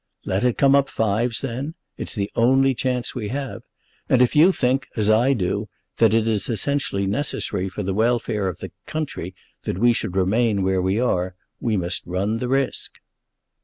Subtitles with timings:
[0.25, 1.75] "Let it come up fives, then.
[1.95, 3.61] It's the only chance we have;
[4.09, 8.47] and if you think, as I do, that it is essentially necessary for the welfare
[8.47, 9.35] of the country
[9.65, 12.99] that we should remain where we are, we must run the risk."